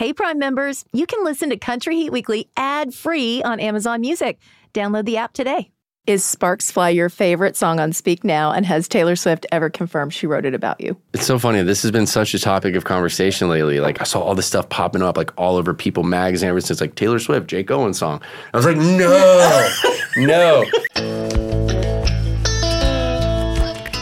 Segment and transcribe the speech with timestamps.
[0.00, 4.38] Hey, Prime members, you can listen to Country Heat Weekly ad free on Amazon Music.
[4.72, 5.70] Download the app today.
[6.06, 8.50] Is Sparks Fly your favorite song on Speak Now?
[8.50, 10.96] And has Taylor Swift ever confirmed she wrote it about you?
[11.12, 11.62] It's so funny.
[11.64, 13.78] This has been such a topic of conversation lately.
[13.78, 16.80] Like I saw all this stuff popping up like all over People magazine ever since
[16.80, 18.22] like Taylor Swift, Jake Owen song.
[18.54, 19.70] I was like, no,
[20.16, 20.64] no.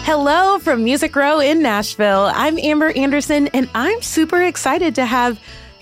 [0.05, 2.31] Hello from Music Row in Nashville.
[2.33, 5.41] I'm Amber Anderson, and I'm super excited to have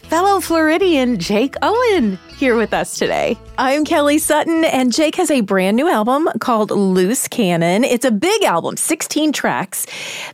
[0.08, 3.38] fellow Floridian Jake Owen here with us today.
[3.56, 7.82] I'm Kelly Sutton, and Jake has a brand new album called Loose Cannon.
[7.82, 9.86] It's a big album, 16 tracks.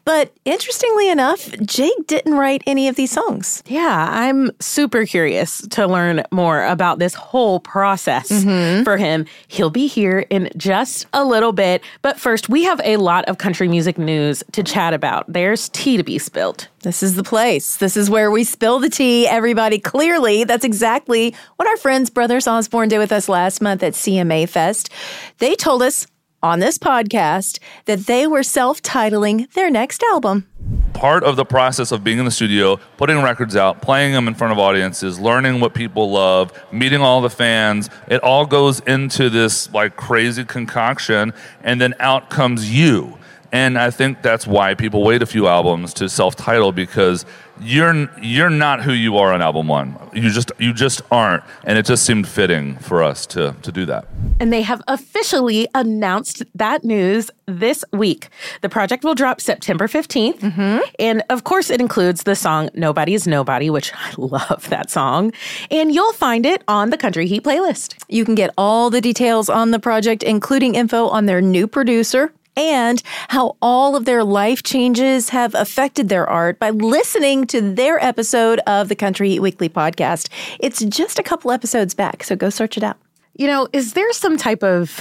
[0.04, 3.62] But interestingly enough, Jake didn't write any of these songs.
[3.66, 8.82] Yeah, I'm super curious to learn more about this whole process mm-hmm.
[8.82, 9.24] for him.
[9.46, 11.82] He'll be here in just a little bit.
[12.02, 15.32] But first, we have a lot of country music news to chat about.
[15.32, 16.66] There's tea to be spilled.
[16.82, 17.76] This is the place.
[17.76, 19.78] This is where we spill the tea, everybody.
[19.78, 24.48] Clearly, that's exactly what our friends Brothers Osborne did with us last month at CMA
[24.48, 24.88] Fest.
[25.40, 26.06] They told us
[26.42, 30.48] on this podcast that they were self titling their next album.
[30.94, 34.32] Part of the process of being in the studio, putting records out, playing them in
[34.32, 39.28] front of audiences, learning what people love, meeting all the fans, it all goes into
[39.28, 43.18] this like crazy concoction, and then out comes you.
[43.52, 47.26] And I think that's why people wait a few albums to self title because
[47.62, 49.96] you're you're not who you are on album one.
[50.12, 53.86] You just you just aren't, and it just seemed fitting for us to to do
[53.86, 54.06] that.
[54.40, 58.28] And they have officially announced that news this week.
[58.60, 60.78] The project will drop September 15th, mm-hmm.
[60.98, 65.32] and of course, it includes the song "Nobody's Nobody," which I love that song.
[65.70, 68.02] And you'll find it on the Country Heat playlist.
[68.08, 72.32] You can get all the details on the project, including info on their new producer,
[72.56, 78.02] and how all of their life changes have affected their art by listening to their
[78.02, 80.28] episode of the Country Weekly podcast.
[80.60, 82.98] It's just a couple episodes back, so go search it out.
[83.34, 85.00] You know, is there some type of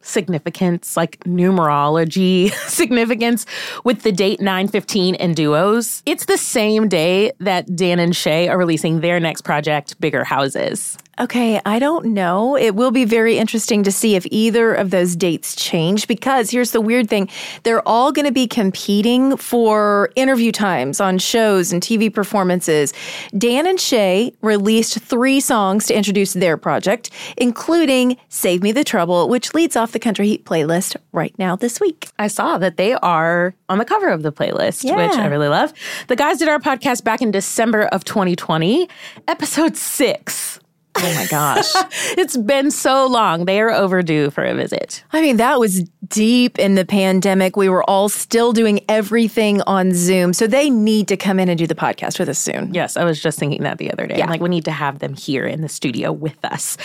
[0.00, 3.46] significance, like numerology significance
[3.84, 6.02] with the date 915 and duos.
[6.06, 10.96] It's the same day that Dan and Shay are releasing their next project, Bigger Houses.
[11.20, 12.56] Okay, I don't know.
[12.56, 16.70] It will be very interesting to see if either of those dates change because here's
[16.70, 17.28] the weird thing.
[17.64, 22.94] They're all going to be competing for interview times on shows and TV performances.
[23.36, 29.28] Dan and Shay released three songs to introduce their project, including Save Me the Trouble,
[29.28, 32.10] which leads off the Country Heat playlist right now this week.
[32.20, 34.94] I saw that they are on the cover of the playlist, yeah.
[34.94, 35.72] which I really love.
[36.06, 38.88] The guys did our podcast back in December of 2020,
[39.26, 40.57] episode six
[41.00, 41.70] Oh my gosh.
[42.18, 43.44] it's been so long.
[43.44, 45.04] They are overdue for a visit.
[45.12, 47.56] I mean, that was deep in the pandemic.
[47.56, 50.32] We were all still doing everything on Zoom.
[50.32, 52.74] So they need to come in and do the podcast with us soon.
[52.74, 54.18] Yes, I was just thinking that the other day.
[54.18, 54.28] Yeah.
[54.28, 56.76] like, we need to have them here in the studio with us.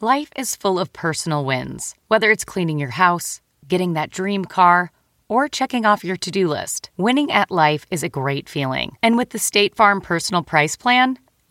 [0.00, 4.90] Life is full of personal wins, whether it's cleaning your house, getting that dream car,
[5.28, 6.90] or checking off your to do list.
[6.96, 8.96] Winning at life is a great feeling.
[9.02, 11.18] And with the State Farm Personal Price Plan,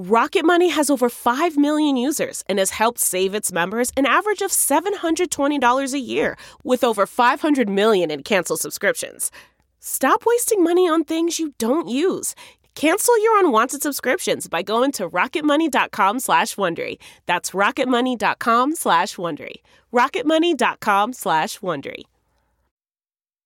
[0.00, 4.42] Rocket Money has over 5 million users and has helped save its members an average
[4.42, 9.32] of $720 a year with over 500 million in canceled subscriptions.
[9.80, 12.36] Stop wasting money on things you don't use.
[12.76, 16.98] Cancel your unwanted subscriptions by going to rocketmoney.com slash Wondery.
[17.26, 19.56] That's rocketmoney.com slash Wondery.
[19.92, 22.04] rocketmoney.com slash Wondery.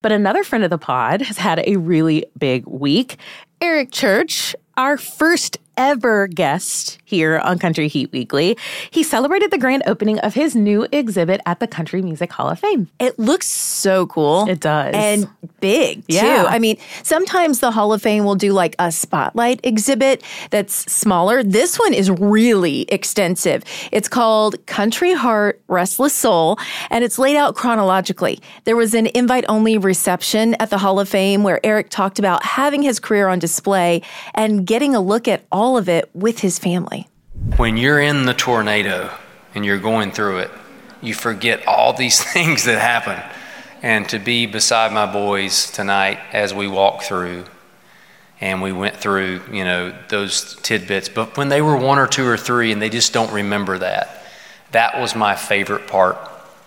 [0.03, 3.17] But another friend of the pod has had a really big week.
[3.59, 8.55] Eric Church our first ever guest here on Country Heat Weekly.
[8.91, 12.59] He celebrated the grand opening of his new exhibit at the Country Music Hall of
[12.59, 12.87] Fame.
[12.99, 14.47] It looks so cool.
[14.47, 14.93] It does.
[14.93, 15.27] And
[15.61, 16.43] big, Yeah.
[16.43, 16.47] too.
[16.47, 20.21] I mean, sometimes the Hall of Fame will do like a spotlight exhibit
[20.51, 21.41] that's smaller.
[21.43, 23.63] This one is really extensive.
[23.91, 26.59] It's called Country Heart, Restless Soul,
[26.91, 28.39] and it's laid out chronologically.
[28.65, 32.43] There was an invite only reception at the Hall of Fame where Eric talked about
[32.45, 34.03] having his career on display
[34.35, 37.07] and getting a look at all of it with his family.
[37.57, 39.11] when you're in the tornado
[39.53, 40.51] and you're going through it,
[41.01, 43.21] you forget all these things that happen.
[43.81, 47.43] And to be beside my boys tonight as we walk through,
[48.43, 52.27] and we went through, you know, those tidbits, but when they were one or two
[52.27, 54.21] or three and they just don't remember that,
[54.71, 56.17] that was my favorite part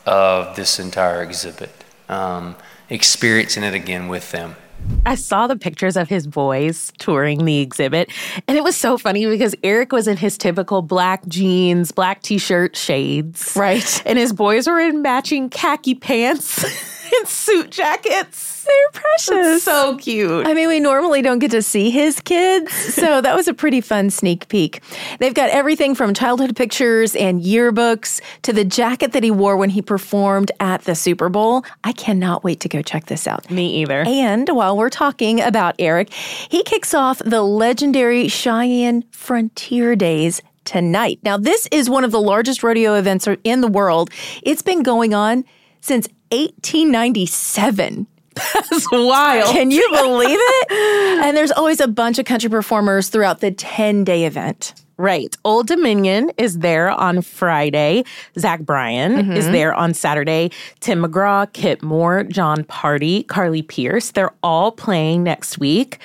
[0.06, 1.70] of this entire exhibit.
[2.08, 2.56] Um,
[2.88, 4.56] experiencing it again with them.
[5.04, 8.10] I saw the pictures of his boys touring the exhibit,
[8.46, 12.38] and it was so funny because Eric was in his typical black jeans, black t
[12.38, 13.54] shirt shades.
[13.56, 14.02] Right.
[14.06, 16.64] And his boys were in matching khaki pants
[17.18, 18.64] and suit jackets.
[18.64, 19.62] They're precious.
[19.62, 20.46] So cute.
[20.46, 23.80] I mean, we normally don't get to see his kids, so that was a pretty
[23.80, 24.82] fun sneak peek.
[25.20, 29.70] They've got everything from childhood pictures and yearbooks to the jacket that he wore when
[29.70, 31.64] he performed at the Super Bowl.
[31.84, 33.50] I cannot wait to go check this out.
[33.50, 34.02] Me either.
[34.06, 41.20] And while we're talking about Eric, he kicks off the legendary Cheyenne Frontier Days tonight.
[41.22, 44.10] Now, this is one of the largest rodeo events in the world.
[44.42, 45.44] It's been going on
[45.80, 48.06] since 1897.
[48.34, 49.50] That's wild.
[49.50, 50.72] Can you believe it?
[51.24, 54.74] and there's always a bunch of country performers throughout the 10 day event.
[54.98, 55.36] Right.
[55.44, 58.04] Old Dominion is there on Friday.
[58.38, 59.52] Zach Bryan is mm-hmm.
[59.52, 60.50] there on Saturday.
[60.80, 64.12] Tim McGraw, Kip Moore, Jon Pardi, Carly Pearce.
[64.12, 65.98] They're all playing next week.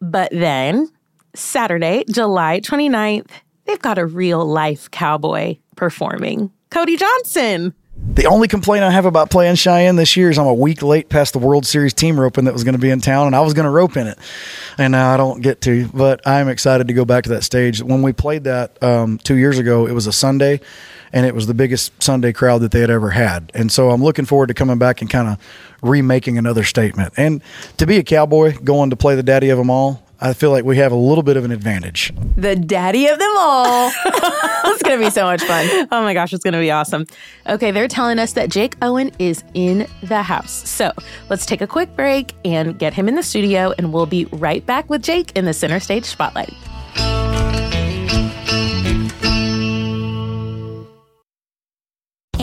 [0.00, 0.90] But then
[1.34, 3.28] Saturday, July 29th,
[3.66, 6.50] they've got a real life cowboy performing.
[6.70, 7.74] Cody Johnson.
[8.02, 11.10] The only complaint I have about playing Cheyenne this year is I'm a week late
[11.10, 13.40] past the World Series team roping that was going to be in town, and I
[13.40, 14.18] was going to rope in it,
[14.78, 15.86] and now I don't get to.
[15.88, 17.82] But I'm excited to go back to that stage.
[17.82, 20.60] When we played that um, two years ago, it was a Sunday,
[21.12, 24.02] and it was the biggest Sunday crowd that they had ever had, and so I'm
[24.02, 25.38] looking forward to coming back and kind of
[25.82, 27.12] remaking another statement.
[27.18, 27.42] And
[27.76, 30.64] to be a cowboy, going to play the daddy of them all, I feel like
[30.64, 32.12] we have a little bit of an advantage.
[32.36, 33.90] The daddy of them all.
[34.04, 35.88] it's going to be so much fun.
[35.90, 37.06] Oh my gosh, it's going to be awesome.
[37.46, 40.68] Okay, they're telling us that Jake Owen is in the house.
[40.68, 40.92] So
[41.30, 44.64] let's take a quick break and get him in the studio, and we'll be right
[44.66, 46.52] back with Jake in the center stage spotlight.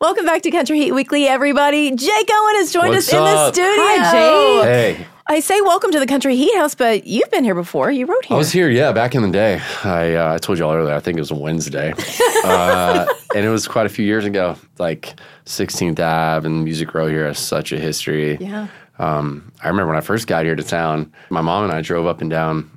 [0.00, 1.90] Welcome back to Country Heat Weekly, everybody.
[1.90, 3.52] Jake Owen has joined What's us in the up?
[3.52, 3.72] studio.
[3.82, 4.96] Hi, Jake.
[4.96, 7.90] Hey, I say welcome to the Country Heat House, but you've been here before.
[7.90, 8.36] You wrote here.
[8.36, 9.60] I was here, yeah, back in the day.
[9.82, 10.94] I uh, I told you all earlier.
[10.94, 11.94] I think it was a Wednesday,
[12.44, 14.56] uh, and it was quite a few years ago.
[14.78, 18.36] Like 16th Ave and Music Row here has such a history.
[18.40, 18.68] Yeah.
[19.00, 22.06] Um, I remember when I first got here to town, my mom and I drove
[22.06, 22.70] up and down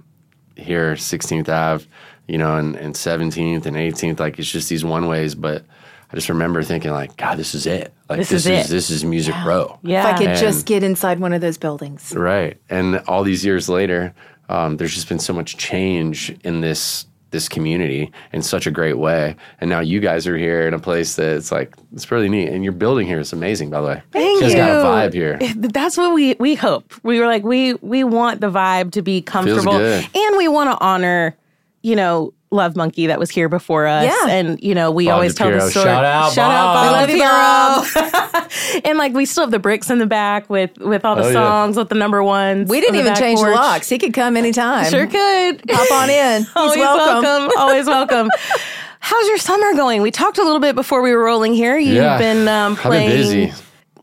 [0.56, 1.86] here 16th Ave,
[2.28, 4.20] you know, and, and 17th and 18th.
[4.20, 5.64] Like it's just these one ways, but
[6.12, 7.94] I just remember thinking like, God, this is it.
[8.10, 9.80] Like This this, is is, this is Music Row.
[9.82, 10.02] Yeah.
[10.02, 12.14] If I could And- just get inside one of those buildings.
[12.16, 12.58] Right.
[12.70, 14.14] And all these years later,
[14.50, 18.98] um, there's just been so much change in this this community in such a great
[18.98, 19.38] way.
[19.62, 22.50] And now you guys are here in a place that's like it's really neat.
[22.50, 24.04] And your building here is amazing, by the way.
[24.12, 24.58] Thank It's you.
[24.60, 25.40] got a vibe here.
[25.56, 26.94] That's what we we hope.
[27.04, 30.06] We were like we we want the vibe to be comfortable, good.
[30.14, 31.38] and we want to honor,
[31.84, 34.04] you know, Love Monkey that was here before us.
[34.04, 34.28] Yeah.
[34.34, 35.86] And, you know, we Bob always tell the story.
[35.86, 36.92] Shout out, Shout out, Bob.
[37.00, 37.10] Bob.
[37.10, 38.82] We love DiPiero.
[38.86, 41.28] and like we still have the bricks in the back with with all the Oh,
[41.28, 41.34] yeah.
[41.34, 42.70] songs with the number ones.
[42.70, 43.52] We didn't the even back change porch.
[43.52, 43.88] the locks.
[43.90, 44.90] He could come anytime.
[44.90, 45.62] Sure could.
[45.70, 46.42] Hop on in.
[46.44, 47.52] He's Always welcome.
[47.58, 48.30] Always welcome.
[49.00, 50.02] How's your summer going?
[50.02, 51.78] We talked a little bit before we were rolling here.
[51.78, 52.18] You've Yeah.
[52.18, 53.54] been um, I've been playing busy.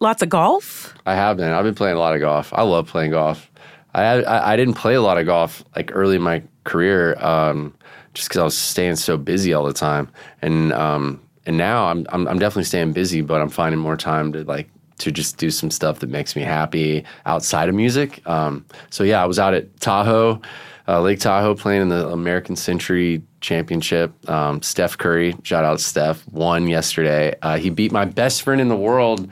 [0.01, 0.95] lots of golf.
[1.05, 1.51] I have been.
[1.53, 2.51] I've been playing a lot of golf.
[2.55, 3.51] I love playing golf.
[3.95, 7.73] I I, I didn't play a lot of golf like early in my career, um,
[8.15, 10.09] just because I was staying so busy all the time.
[10.43, 14.33] And um, and now I'm, I'm I'm definitely staying busy, but I'm finding more time
[14.33, 18.27] to like to just do some stuff that makes me happy outside of music.
[18.29, 20.41] Um, so yeah, I was out at Tahoe,
[20.89, 24.13] uh, Lake Tahoe, playing in the American Century Championship.
[24.29, 27.35] Um, Steph Curry, shout out Steph, won yesterday.
[27.43, 29.31] Uh, he beat my best friend in the world.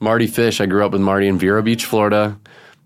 [0.00, 0.60] Mardy Fish.
[0.60, 2.36] I grew up with Marty in Vero Beach, Florida.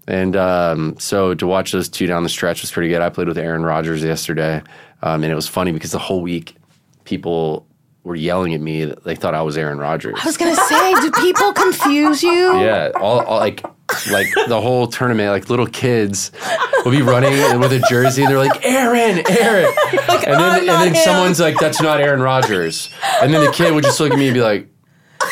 [0.07, 3.01] And um, so to watch those two down the stretch was pretty good.
[3.01, 4.63] I played with Aaron Rodgers yesterday.
[5.03, 6.57] Um, and it was funny because the whole week
[7.05, 7.67] people
[8.03, 8.85] were yelling at me.
[8.85, 10.19] that They thought I was Aaron Rodgers.
[10.23, 12.59] I was gonna say, do people confuse you?
[12.61, 13.65] Yeah, all, all like
[14.11, 16.33] like the whole tournament, like little kids
[16.85, 20.95] will be running with a jersey, and they're like, "Aaron, Aaron," and then and then
[20.97, 22.91] someone's like, "That's not Aaron Rodgers,"
[23.23, 24.69] and then the kid would just look at me and be like,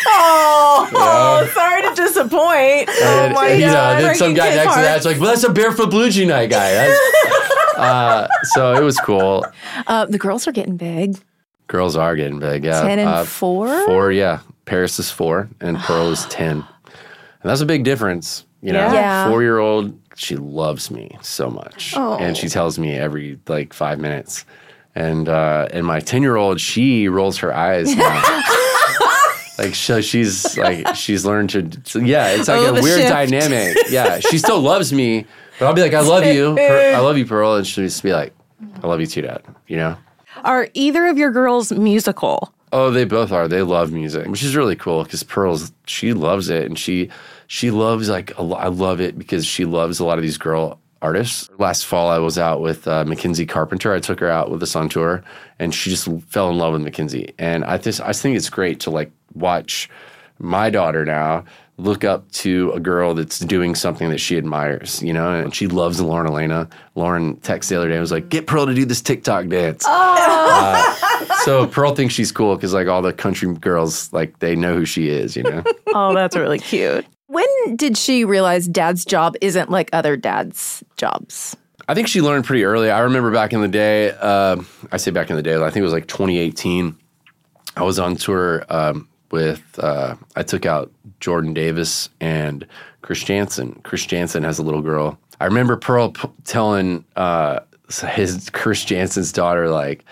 [0.07, 1.53] Oh, Yeah.
[1.53, 2.89] sorry to disappoint.
[2.91, 5.45] Oh and, my and, you know, then some guy next to that's like, "Well, that's
[5.45, 6.71] a barefoot blue jean night guy."
[7.77, 9.45] Uh, so it was cool.
[9.87, 11.17] Uh, the girls are getting big.
[11.67, 12.83] Girls are getting big, yeah.
[12.83, 13.87] 10 and Uh, four?
[13.87, 14.41] Four, yeah.
[14.67, 18.45] Paris is four, and Pearl is ten, and that's a big difference.
[18.63, 19.29] You know, Yeah.
[19.29, 22.17] four year old, she loves me so much, Oh.
[22.19, 24.45] and she tells me every like five minutes.
[24.95, 28.23] And uh, and my ten year old, she rolls her eyes now.
[29.59, 33.09] like so she's like she's learned to yeah it's like Oh, a weird shift.
[33.09, 35.27] dynamic yeah she still loves me
[35.59, 38.03] but i'll be like i love you Per- i love you pearl and she'll just
[38.03, 38.35] be like
[38.83, 39.97] i love you too dad you know
[40.43, 42.53] Are either of your girls musical?
[42.73, 43.47] Oh, they both are.
[43.47, 47.09] They love music, which is really cool because Pearl's she loves it, and she
[47.47, 50.39] she loves like a lo- I love it because she loves a lot of these
[50.39, 51.49] girl artists.
[51.59, 53.95] Last fall, I was out with uh, Mackenzie Carpenter.
[53.95, 55.23] I took her out with us on tour,
[55.61, 57.33] and she just fell in love with Mackenzie.
[57.39, 59.89] And I just I think it's great to like watch
[60.41, 61.45] my daughter now
[61.77, 65.67] look up to a girl that's doing something that she admires, you know, and she
[65.67, 66.69] loves Lauren Alaina.
[66.95, 69.85] Lauren texted the other day and was like, "Get Pearl to do this TikTok dance."
[69.87, 70.95] Uh,
[71.45, 74.85] so Pearl thinks she's cool because like all the country girls, like they know who
[74.85, 75.63] she is, you know.
[75.97, 77.07] Oh, that's really cute.
[77.29, 81.57] When did she realize dad's job isn't like other dads' jobs?
[81.87, 82.91] I think she learned pretty early.
[82.91, 84.11] I remember back in the day.
[84.11, 84.57] Uh,
[84.91, 85.55] I say back in the day.
[85.55, 86.97] I think it was like 2018.
[87.77, 89.79] I was on tour um, with.
[89.79, 90.91] Uh, I took out
[91.21, 92.67] Jordan Davis and
[93.03, 93.81] Chris Janson.
[93.85, 95.19] Chris Janson has a little girl.
[95.41, 97.61] I remember Pearl p- telling uh,
[98.09, 100.05] his Chris Janson's daughter like,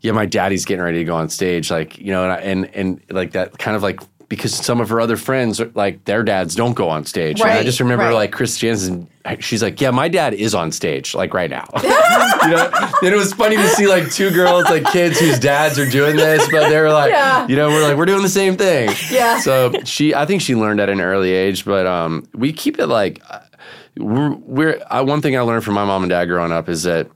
[0.00, 2.74] "Yeah, my daddy's getting ready to go on stage." Like you know, and I, and,
[2.74, 6.54] and like that kind of like because some of her other friends like their dads
[6.54, 7.40] don't go on stage.
[7.40, 8.14] And I just remember right.
[8.14, 9.08] like Chris Janson.
[9.40, 11.88] She's like, "Yeah, my dad is on stage like right now." you
[12.50, 12.70] know,
[13.02, 16.16] and it was funny to see like two girls, like kids whose dads are doing
[16.16, 17.46] this, but they were like, Yeah.
[17.48, 18.90] you know, we're like we're doing the same thing.
[19.10, 19.40] Yeah.
[19.40, 22.86] So she, I think she learned at an early age, but um, we keep it
[22.86, 23.40] like uh,
[23.96, 24.30] we're.
[24.34, 27.08] we're uh, one thing I learned from my mom and dad growing up is that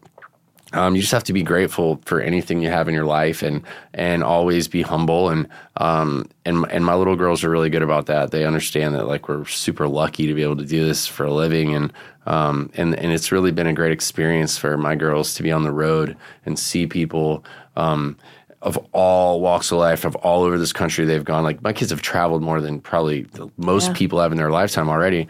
[0.73, 3.62] um, you just have to be grateful for anything you have in your life and
[3.95, 5.49] and always be humble and
[5.79, 8.31] um and and my little girls are really good about that.
[8.31, 11.33] They understand that like we're super lucky to be able to do this for a
[11.33, 11.93] living and
[12.27, 15.65] um and and it's really been a great experience for my girls to be on
[15.65, 17.45] the road and see people
[17.77, 18.17] um
[18.62, 21.43] of all walks of life, of all over this country, they've gone.
[21.43, 23.93] Like my kids have traveled more than probably most Yeah.
[23.95, 25.29] people have in their lifetime already.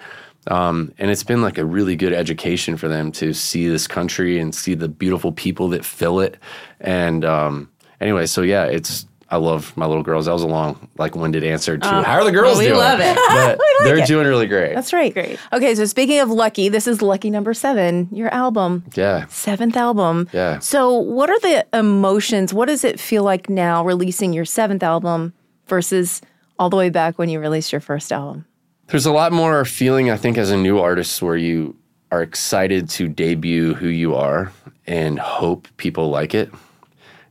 [0.49, 4.39] Um, and it's been like a really good education for them to see this country
[4.41, 6.39] and see the beautiful people that fill it.
[6.81, 7.71] And um,
[8.01, 10.27] anyway, so yeah, it's I love my little girls.
[10.27, 12.67] That was a long, like winded answer to Uh, how are the girls well, we
[12.67, 12.79] doing?
[12.79, 13.15] love it.
[13.29, 14.07] But We like they're it.
[14.09, 14.75] doing really great.
[14.75, 15.13] That's right.
[15.15, 15.39] Great.
[15.53, 18.83] Okay, so speaking of lucky, this is lucky number seven, your album.
[18.95, 19.27] yeah.
[19.27, 20.29] Seventh album.
[20.33, 20.59] Yeah.
[20.59, 22.53] So, what are the emotions?
[22.53, 25.33] What does it feel like now releasing your seventh album
[25.69, 26.23] versus
[26.59, 28.47] all the way back when you released your first album?
[28.91, 31.77] There's a lot more feeling, I think, as a new artist where you
[32.11, 34.51] are excited to debut who you are
[34.85, 36.53] and hope people like it.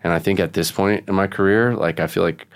[0.01, 2.47] And I think at this point in my career, like I feel like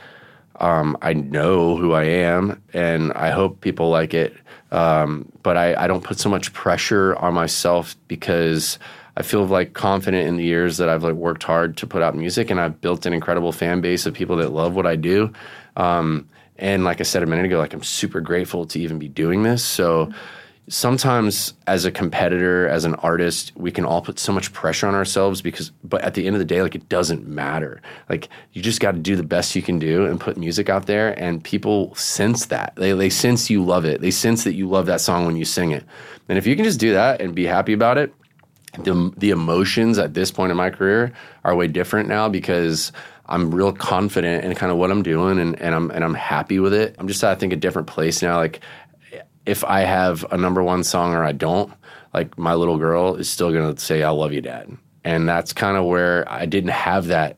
[0.61, 4.37] um, I know who I am and I hope people like it.
[4.71, 8.79] Um, but I, I don't put so much pressure on myself because
[9.17, 12.15] I feel like confident in the years that I've like worked hard to put out
[12.15, 15.33] music and I've built an incredible fan base of people that love what I do.
[15.75, 19.07] Um, and like I said a minute ago, like I'm super grateful to even be
[19.07, 19.63] doing this.
[19.63, 20.11] So,
[20.69, 24.95] sometimes as a competitor, as an artist, we can all put so much pressure on
[24.95, 27.81] ourselves because, but at the end of the day, like it doesn't matter.
[28.09, 30.85] Like you just got to do the best you can do and put music out
[30.85, 32.73] there, and people sense that.
[32.75, 34.01] They they sense you love it.
[34.01, 35.83] They sense that you love that song when you sing it.
[36.29, 38.13] And if you can just do that and be happy about it,
[38.79, 42.91] the the emotions at this point in my career are way different now because
[43.25, 46.59] I'm real confident in kind of what I'm doing and, and I'm and I'm happy
[46.59, 46.95] with it.
[46.99, 48.37] I'm just I think a different place now.
[48.37, 48.59] Like
[49.45, 51.73] if I have a number one song or I don't,
[52.13, 54.77] like my little girl is still gonna say I love you, dad.
[55.05, 57.37] And that's kind of where I didn't have that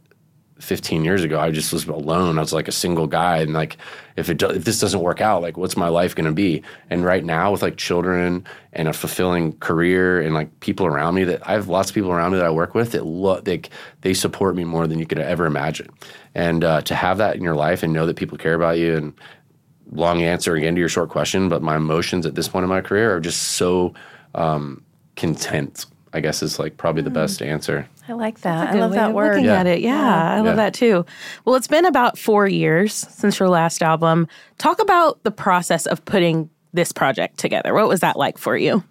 [0.60, 1.40] 15 years ago.
[1.40, 2.38] I just was alone.
[2.38, 3.78] I was like a single guy, and like
[4.16, 6.64] if it do, if this doesn't work out, like what's my life gonna be?
[6.90, 11.26] And right now with like children and a fulfilling career and like people around me
[11.26, 13.62] that I have lots of people around me that I work with that lo- they
[14.02, 15.90] they support me more than you could ever imagine.
[16.34, 18.96] And uh, to have that in your life and know that people care about you
[18.96, 19.14] and
[19.92, 22.82] long answer again to your short question, but my emotions at this point in my
[22.82, 23.94] career are just so
[24.34, 24.84] um,
[25.16, 25.86] content.
[26.16, 27.88] I guess is like probably the best answer.
[28.08, 28.58] I like that.
[28.58, 29.34] That's a I good love that word.
[29.34, 29.60] Looking Yeah.
[29.60, 30.54] at it, yeah, I love Yeah.
[30.56, 31.06] that too.
[31.44, 34.28] Well, it's been about four years since your last album.
[34.58, 37.74] Talk about the process of putting this project together.
[37.74, 38.84] What was that like for you?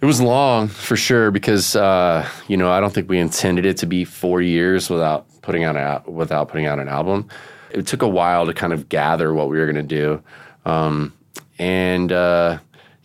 [0.00, 3.76] It was long for sure because uh, you know I don't think we intended it
[3.78, 7.28] to be four years without putting out a, without putting out an album.
[7.72, 10.22] It took a while to kind of gather what we were going to do,
[10.64, 11.12] um,
[11.58, 12.58] and uh,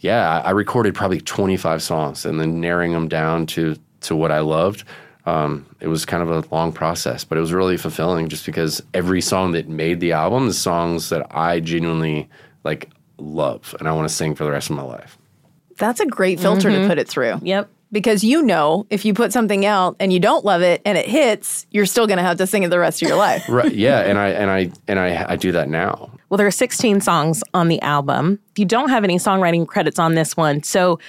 [0.04, 4.32] yeah, I I recorded probably 25 songs and then narrowing them down to to what
[4.32, 4.84] I loved.
[5.26, 8.84] Um, it was kind of a long process, but it was really fulfilling just because
[8.94, 12.30] every song that made the album is songs that I genuinely
[12.66, 15.18] like love and I want to sing for the rest of my life.
[15.78, 17.40] That's a great filter to put it through.
[17.42, 17.70] Yep.
[17.94, 21.08] Because you know, if you put something out and you don't love it and it
[21.08, 23.46] hits, you're still going to have to sing it the rest of your life.
[23.48, 26.52] right yeah and i and i and i i do that now Well, there are
[26.52, 28.40] 16 songs on the album.
[28.58, 30.64] You don't have any songwriting credits on this one.
[30.64, 31.00] So,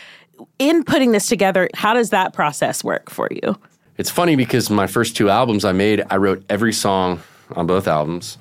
[0.59, 3.57] in putting this together, how does that process work for you?
[3.97, 7.21] it's funny because my first two albums i made i wrote every song
[7.57, 8.37] on both albums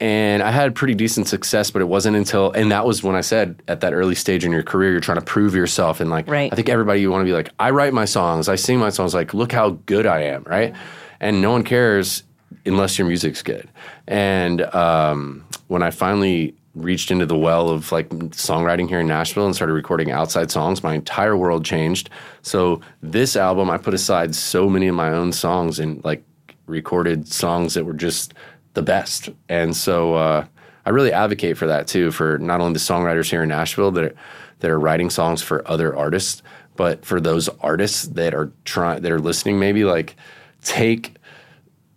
[0.00, 3.20] and i had pretty decent success but it wasn't until and that was when i
[3.20, 6.00] said at that early stage in your career you're trying to prove yourself.
[6.00, 6.52] And like Right.
[6.52, 8.90] i think everybody you want to be like i write my songs i sing my
[8.90, 10.74] songs like look how good i am right?
[11.20, 12.24] And no one cares
[12.66, 13.68] unless your music's good.
[14.08, 19.46] And um, when i finally reached into the well of like songwriting here in nashville
[19.46, 22.10] and started recording outside songs my entire world changed.
[22.42, 26.24] So this album i put aside so many of my own songs and like
[26.66, 28.34] recorded songs that were just
[28.74, 29.30] the best.
[29.48, 30.46] And so uh,
[30.84, 34.04] I really advocate for that too, for not only the songwriters here in Nashville that
[34.04, 34.14] are,
[34.60, 36.42] that are writing songs for other artists,
[36.76, 40.16] but for those artists that are trying that are listening, maybe like
[40.62, 41.16] take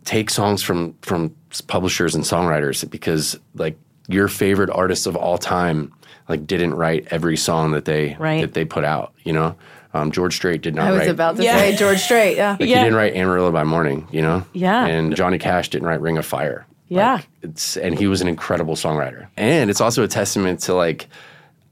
[0.06, 1.36] take songs from from
[1.68, 5.92] publishers and songwriters because like your favorite artists of all time
[6.30, 8.42] like didn't write every song that they Right.
[8.42, 9.14] that they put out.
[9.24, 9.56] You know,
[9.94, 11.10] um, George Strait did not I was write.
[11.10, 11.58] about to Yeah.
[11.58, 12.38] say George Strait.
[12.38, 12.52] Yeah.
[12.52, 14.46] Like he didn't write Amarillo by Morning, you know?
[14.54, 14.86] Yeah.
[14.86, 16.66] And Johnny Cash didn't write Ring of Fire.
[16.90, 17.16] Yeah.
[17.16, 19.28] Like, it's and he was an incredible songwriter.
[19.38, 21.08] And it's also a testament to like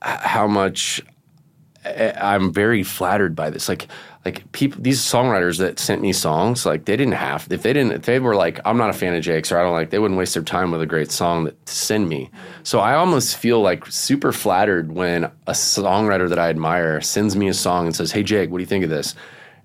[0.01, 1.01] how much
[1.85, 3.69] I'm very flattered by this.
[3.69, 3.87] Like
[4.25, 7.91] like people these songwriters that sent me songs, like they didn't have if they didn't
[7.91, 9.99] if they were like, I'm not a fan of Jake's or I don't like they
[9.99, 12.31] wouldn't waste their time with a great song that, to send me.
[12.63, 17.47] So I almost feel like super flattered when a songwriter that I admire sends me
[17.47, 19.13] a song and says, Hey Jake, what do you think of this?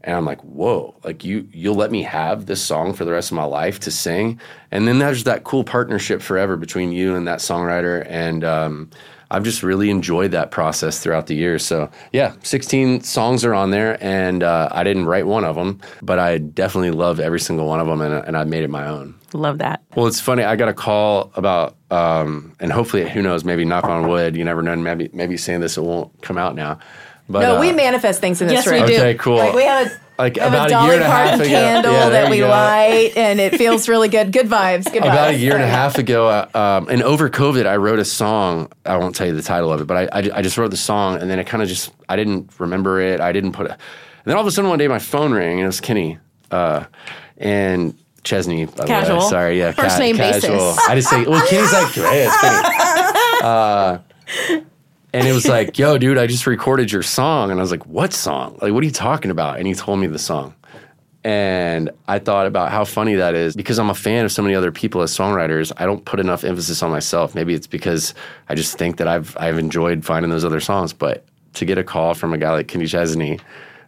[0.03, 3.31] And I'm like, whoa, like you you'll let me have this song for the rest
[3.31, 4.41] of my life to sing.
[4.71, 8.07] And then there's that cool partnership forever between you and that songwriter.
[8.09, 8.91] And um,
[9.31, 11.65] I've just really enjoyed that process throughout the years.
[11.65, 15.81] So yeah, 16 songs are on there, and uh, I didn't write one of them,
[16.03, 18.87] but I definitely love every single one of them, and, and I made it my
[18.87, 19.15] own.
[19.33, 19.83] Love that.
[19.95, 20.43] Well, it's funny.
[20.43, 23.45] I got a call about, um, and hopefully, who knows?
[23.45, 24.35] Maybe knock on wood.
[24.37, 24.75] You never know.
[24.75, 26.81] Maybe maybe saying this, it won't come out now.
[27.29, 28.89] But no, we uh, manifest things in this Yes, we room.
[28.89, 28.95] do.
[28.97, 29.37] Okay, cool.
[29.37, 31.29] Like we have a like we have about a a Dolly year and a half
[31.31, 31.51] Parton ago.
[31.51, 32.49] candle Yeah, that we go.
[32.49, 34.33] light, and it feels really good.
[34.33, 34.85] Good vibes.
[34.85, 35.13] Good vibes.
[35.13, 38.05] About a year and a half ago, uh, um, and over COVID, I wrote a
[38.05, 38.71] song.
[38.87, 40.77] I won't tell you the title of it, but I, I, I just wrote the
[40.77, 43.21] song, and then it kind of just I didn't remember it.
[43.21, 43.73] I didn't put it.
[43.73, 43.79] And
[44.27, 46.19] then all of a sudden, one day, my phone rang, and it was Kenny,
[46.51, 46.85] uh,
[47.39, 48.67] and Chesney.
[48.67, 48.89] By the way.
[48.89, 49.21] Casual.
[49.23, 50.51] Sorry, yeah, First name casual.
[50.59, 50.89] basis.
[50.89, 52.69] I just say, well, Kenny's like, hey, it's Kenny.
[53.43, 53.97] Uh,
[55.13, 57.87] and it was like, yo, dude, I just recorded your song, and I was like,
[57.87, 58.59] what song?
[58.61, 59.59] Like, what are you talking about?
[59.59, 60.55] And he told me the song.
[61.23, 64.55] And I thought about how funny that is because I'm a fan of so many
[64.55, 65.71] other people as songwriters.
[65.77, 67.35] I don't put enough emphasis on myself.
[67.35, 68.15] Maybe it's because
[68.49, 70.95] I just think that I've I've enjoyed finding those other songs.
[70.95, 73.39] But to get a call from a guy like Kenny Chesney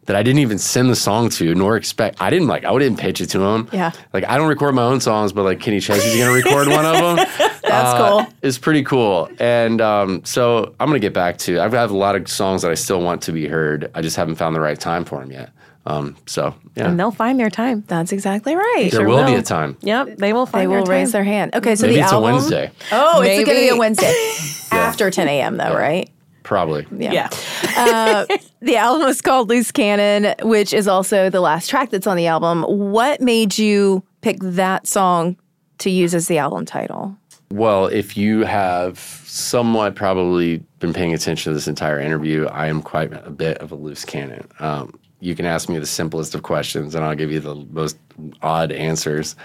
[0.05, 2.99] that I didn't even send the song to, nor expect, I didn't like, I didn't
[2.99, 3.69] pitch it to him.
[3.73, 3.93] Yeah.
[4.13, 7.17] Like I don't record my own songs, but like Kenny Chesney's gonna record one of
[7.17, 7.51] them.
[7.73, 8.35] That's uh, cool.
[8.43, 9.31] It's pretty cool.
[9.39, 12.63] And um, so I'm going to get back to I've got a lot of songs
[12.63, 13.91] that I still want to be heard.
[13.95, 15.51] I just haven't found the right time for them yet.
[15.85, 16.89] Um, so, yeah.
[16.89, 17.83] And they'll find their time.
[17.89, 18.89] That's exactly right.
[18.93, 19.77] there will, be a time.
[19.81, 21.13] Yep, they will find They will their raise time.
[21.13, 21.55] their hand.
[21.55, 22.31] Okay, so Maybe the it's album.
[22.31, 22.71] a Wednesday.
[22.93, 24.33] Oh, it's going to be a Wednesday
[24.71, 25.57] after 10 a.m.
[25.57, 26.09] though, right?
[26.45, 26.87] Probably.
[26.97, 27.29] Yeah.
[27.77, 28.27] uh,
[28.61, 32.27] the album is called Loose Cannon, which is also the last track that's on the
[32.27, 32.63] album.
[32.63, 35.37] What made you pick that song
[35.79, 37.17] to use as the album title?
[37.53, 42.81] Well, if you have somewhat probably been paying attention to this entire interview, I am
[42.81, 44.49] quite a bit of a loose cannon.
[44.59, 47.99] Um, you can ask me the simplest of questions, and I'll give you the most
[48.41, 49.37] odd answers.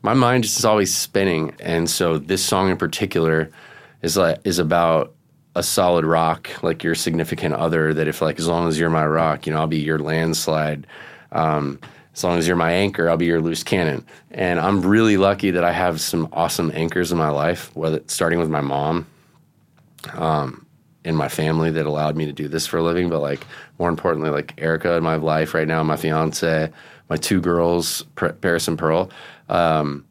[0.00, 3.50] My mind just is always spinning, and so this song in particular
[4.00, 5.12] is like is about
[5.54, 7.92] a solid rock, like your significant other.
[7.92, 10.86] That if like as long as you're my rock, you know, I'll be your landslide.
[11.32, 11.78] Um,
[12.14, 14.04] as long as you're my anchor, I'll be your loose cannon.
[14.30, 18.38] And I'm really lucky that I have some awesome anchors in my life, whether starting
[18.38, 19.06] with my mom,
[20.14, 20.66] um,
[21.04, 23.46] in my family that allowed me to do this for a living, but like
[23.78, 26.70] more importantly, like Erica in my life right now, my fiance,
[27.08, 29.10] my two girls, Paris and Pearl.
[29.48, 30.04] Um,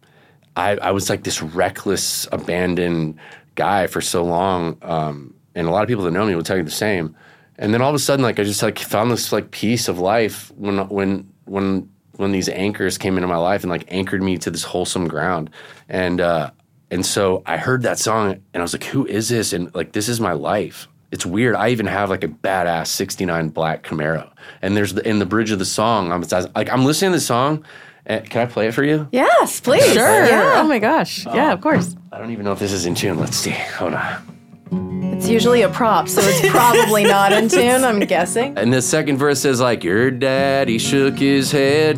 [0.55, 3.19] I, I was like this reckless, abandoned
[3.55, 6.57] guy for so long, um, and a lot of people that know me will tell
[6.57, 7.15] you the same.
[7.57, 9.99] And then all of a sudden, like I just like found this like piece of
[9.99, 14.37] life when when when when these anchors came into my life and like anchored me
[14.37, 15.49] to this wholesome ground.
[15.87, 16.51] And uh,
[16.91, 19.53] and so I heard that song and I was like, who is this?
[19.53, 20.87] And like this is my life.
[21.11, 21.55] It's weird.
[21.55, 24.29] I even have like a badass '69 black Camaro.
[24.61, 26.11] And there's the, in the bridge of the song.
[26.11, 26.23] I'm
[26.55, 27.65] like I'm listening to the song.
[28.05, 29.07] And can I play it for you?
[29.11, 29.93] Yes, please.
[29.93, 30.25] Sure.
[30.25, 30.53] Yeah.
[30.55, 31.25] Oh my gosh.
[31.25, 31.95] Yeah, of course.
[32.11, 33.19] I don't even know if this is in tune.
[33.19, 33.51] Let's see.
[33.51, 34.38] Hold on.
[34.71, 38.57] It's usually a prop, so it's probably not in tune, I'm guessing.
[38.57, 41.97] And the second verse says like your daddy shook his head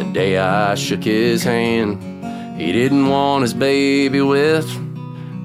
[0.00, 2.02] the day I shook his hand.
[2.58, 4.66] He didn't want his baby with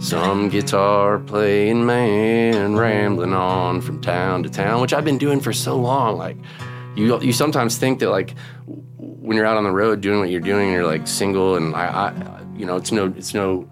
[0.02, 5.52] some guitar playing man rambling on from town to town, which I've been doing for
[5.52, 6.18] so long.
[6.18, 6.38] Like
[6.96, 8.36] you you sometimes think that like
[8.98, 11.76] when you're out on the road doing what you're doing and you're like single and
[11.76, 13.70] I, I you know it's no it's no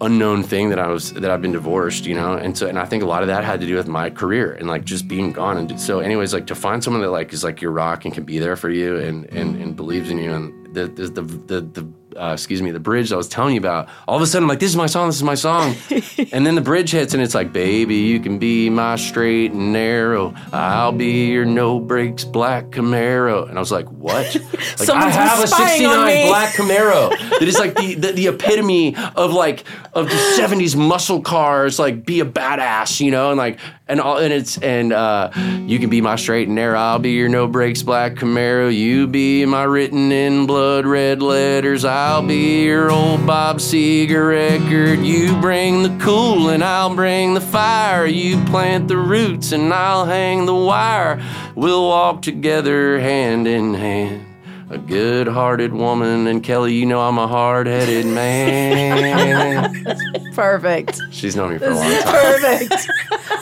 [0.00, 2.84] unknown thing that I was that I've been divorced, you know, and so and I
[2.84, 5.32] think a lot of that had to do with my career and like just being
[5.32, 5.56] gone.
[5.56, 8.24] And so, anyways, like to find someone that like is like your rock and can
[8.24, 11.60] be there for you and and, and believes in you and the the the the,
[11.60, 13.88] the uh, excuse me, the bridge I was telling you about.
[14.06, 15.74] All of a sudden, I'm like, this is my song, this is my song,
[16.32, 19.72] and then the bridge hits and it's like, baby, you can be my straight and
[19.72, 20.34] narrow.
[20.52, 23.48] I'll be your no brakes black Camaro.
[23.48, 24.36] And I was like, what?
[24.78, 29.32] Like I have a 69 black Camaro that is like the, the, the epitome of
[29.32, 34.00] like of the 70s muscle cars like be a badass you know and like and
[34.00, 35.30] all and it's and uh
[35.66, 39.06] you can be my straight and narrow I'll be your no brakes black Camaro you
[39.06, 45.38] be my written in blood red letters I'll be your old Bob Seger record you
[45.40, 50.46] bring the cool and I'll bring the fire you plant the roots and I'll hang
[50.46, 51.24] the wire
[51.54, 54.24] we'll walk together hand in hand
[54.70, 59.72] a good-hearted woman, and Kelly, you know I'm a hard-headed man.
[60.34, 61.00] Perfect.
[61.10, 62.12] She's known me for a long time.
[62.12, 62.90] perfect.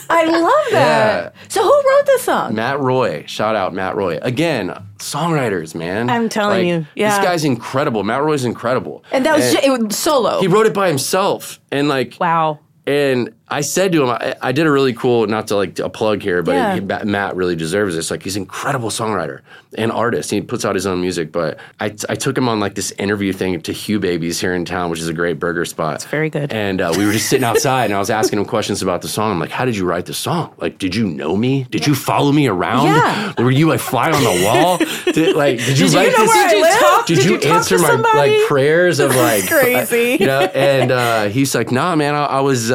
[0.09, 1.35] I love that.
[1.35, 1.43] Yeah.
[1.49, 2.55] So who wrote this song?
[2.55, 4.19] Matt Roy, shout out Matt Roy.
[4.23, 6.11] Again, songwriters, man.
[6.11, 7.17] I'm telling Like, you, yeah.
[7.19, 8.03] this guy's incredible.
[8.05, 10.41] Matt Roy's incredible, And that was ju- it was solo.
[10.41, 12.61] he wrote it by himself, and like Wow.
[12.89, 15.89] And I said to him, I, I did a really cool, not to like a
[15.89, 16.75] plug here, but Yeah.
[16.75, 18.11] he, Matt really deserves this.
[18.11, 19.41] Like he's an incredible songwriter
[19.79, 20.33] and artist.
[20.33, 21.31] He puts out his own music.
[21.31, 24.65] But I, I took him on like this interview thing to Hugh Baby's here in
[24.65, 25.95] town, which is a great burger spot.
[25.97, 26.53] It's very good.
[26.53, 29.09] And uh, we were just sitting outside, and I was asking him questions about the
[29.09, 29.31] song.
[29.31, 30.53] I'm like, "How did you write the song?
[30.59, 31.69] Like, did you know me?
[31.71, 32.87] Did you follow me around?
[32.87, 33.35] Yeah.
[33.39, 34.79] Were you a fly on the wall?
[35.13, 36.31] Did, like, did you Did you know this?
[36.31, 36.55] I
[36.97, 37.07] live?
[37.07, 40.17] Did, Did you, you answer my like prayers of like crazy.
[40.21, 40.41] you know?
[40.41, 42.73] And uh, he's like, nah, man, I, I was.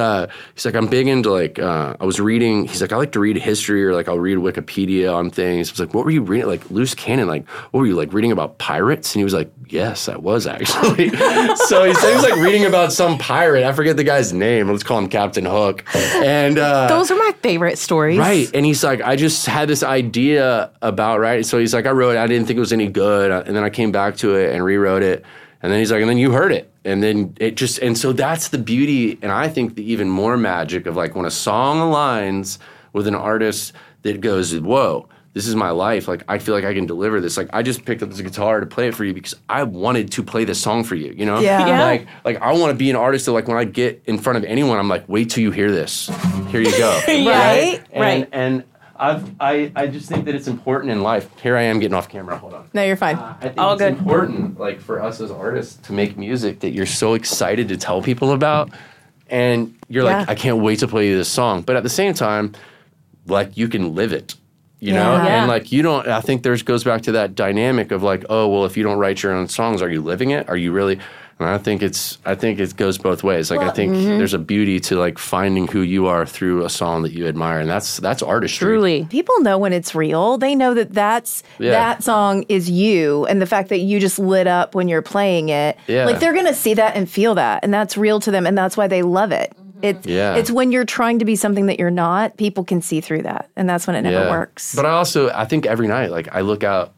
[0.62, 1.58] He's like, I'm big into like.
[1.58, 2.67] Uh, I was reading.
[2.67, 5.69] He's like, I like to read history or like I'll read Wikipedia on things.
[5.69, 6.45] I was like, what were you reading?
[6.45, 7.28] Like loose cannon.
[7.28, 9.15] Like what were you like reading about pirates?
[9.15, 11.10] And he was like, yes, I was actually.
[11.56, 13.63] so he said he was like reading about some pirate.
[13.63, 14.69] I forget the guy's name.
[14.69, 15.84] Let's call him Captain Hook.
[15.95, 18.19] And uh, Those are my favorite stories.
[18.19, 18.47] Right.
[18.54, 21.43] And he's like, I just had this idea about, right?
[21.43, 22.19] So he's like, I wrote it.
[22.19, 23.32] I didn't think it was any good.
[23.32, 25.26] And then I came back to it and rewrote it.
[25.63, 26.70] And then he's like, and then you heard it.
[26.84, 29.20] And then it just, and so that's the beauty.
[29.22, 32.58] And I think the even more magic of like when a song aligns
[32.94, 36.08] with an artist that goes, whoa, this is my life.
[36.10, 37.38] Like, I feel like I can deliver this.
[37.38, 40.12] Like, I just picked up this guitar to play it for you because I wanted
[40.13, 41.39] to play this song for you, you know?
[41.39, 41.65] Yeah.
[41.67, 41.84] Yeah.
[41.86, 44.38] Like, like I want to be an artist that, like, when I get in front
[44.38, 46.08] of anyone, I'm like, wait till you hear this.
[46.50, 47.00] Here you go.
[47.08, 47.30] Yeah.
[47.30, 47.84] Right?
[47.91, 48.30] And, Right.
[48.34, 48.63] And
[49.02, 51.28] I've, I I just think that it's important in life.
[51.42, 52.38] Here I am getting off camera.
[52.38, 52.70] Hold on.
[52.74, 53.16] No, you're fine.
[53.16, 53.98] Uh, I think All it's good.
[53.98, 58.02] important, like for us as artists, to make music that you're so excited to tell
[58.04, 58.70] people about,
[59.28, 61.64] and you're like, I can't wait to play you this song.
[61.64, 62.54] But at the same time,
[63.26, 64.36] like you can live it,
[64.80, 65.26] you know, Yeah.
[65.42, 66.08] and like you don't.
[66.08, 69.00] I think there's goes back to that dynamic of like, oh well, if you don't
[69.00, 70.48] write your own songs, are you living it?
[70.48, 71.00] Are you really?
[71.41, 72.17] And I think it's.
[72.25, 73.49] I think it goes both ways.
[73.51, 74.17] Like I Well, think mhm.
[74.17, 77.60] there's a beauty to like finding who you are through a song that you admire,
[77.60, 78.65] and that's that's artistry.
[78.67, 80.38] Truly, people know when it's real.
[80.38, 81.71] They know that that's Yeah.
[81.71, 85.49] that song is you and the fact that you just lit up when you're playing
[85.49, 85.77] it.
[85.88, 86.06] Yeah.
[86.06, 88.58] Like they're going to see that and feel that and that's real to them and
[88.58, 89.51] that's why they love it.
[89.82, 90.36] It's Yeah.
[90.36, 93.49] it's when you're trying to be something that you're not, people can see through that
[93.56, 94.30] and that's when it never Yeah.
[94.30, 94.75] works.
[94.75, 96.93] But I also I think every night, like I look out,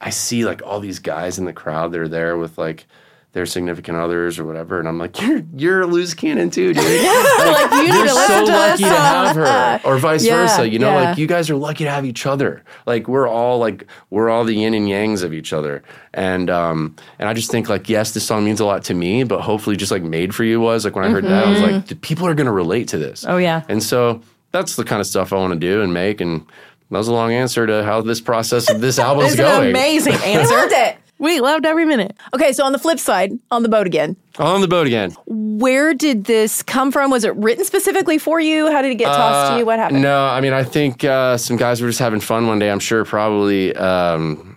[0.00, 2.86] I see like all these guys in the crowd that are there with like
[3.32, 6.76] their significant others or whatever, and I'm like, you're you're a loose cannon too, dude.
[6.84, 10.68] like you you're so to lucky to have her, or vice Yeah, versa.
[10.68, 11.08] You know, yeah.
[11.10, 12.62] like you guys are lucky to have each other.
[12.86, 15.82] Like we're all like we're all the yin and yangs of each other.
[16.14, 19.24] And um and I just think like yes, this song means a lot to me,
[19.24, 21.60] but hopefully just like made for you was like when I heard that, I was
[21.62, 23.24] like, "The people are gonna relate to this.
[23.26, 23.62] Oh, yeah.
[23.68, 26.20] And so that's the kind of stuff I want to do and make.
[26.20, 26.44] And
[26.90, 29.46] that was a long answer to how this process of this album is It's an
[29.46, 29.70] going.
[29.70, 30.96] amazing I loved it.
[31.22, 32.16] We loved every minute.
[32.34, 34.16] Okay, so on the flip side, on the boat again.
[34.40, 35.16] On the boat again.
[35.26, 37.12] Where did this come from?
[37.12, 38.70] Was it written specifically for you?
[38.72, 39.64] How did it get tossed to Uh, you?
[39.64, 40.02] What happened?
[40.02, 42.72] No, I mean, I think uh, some guys were just having fun one day.
[42.72, 44.56] I'm sure, probably, um,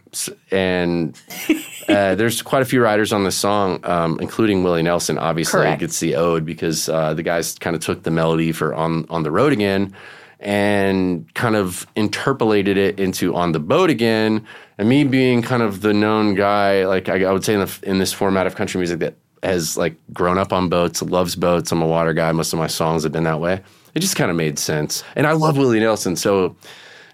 [0.50, 1.16] and
[1.88, 5.20] uh, there's quite a few writers on this song, um, including Willie Nelson.
[5.20, 5.84] Obviously, Correct.
[5.84, 9.22] it's the ode because uh, the guys kind of took the melody for "On on
[9.22, 9.94] the Road Again"
[10.40, 14.46] and kind of interpolated it into "On the Boat Again."
[14.78, 17.80] And me being kind of the known guy, like I, I would say in, the,
[17.84, 21.72] in this format of country music that has like grown up on boats, loves boats.
[21.72, 22.32] I'm a water guy.
[22.32, 23.62] Most of my songs have been that way.
[23.94, 25.04] It just kind of made sense.
[25.16, 26.56] And I love Willie Nelson, so